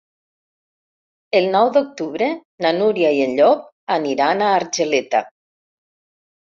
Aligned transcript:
El 1.41 1.49
nou 1.57 1.69
d'octubre 1.75 2.31
na 2.67 2.73
Núria 2.81 3.13
i 3.19 3.23
en 3.29 3.39
Llop 3.41 3.71
aniran 4.01 4.47
a 4.49 4.53
Argeleta. 4.59 5.27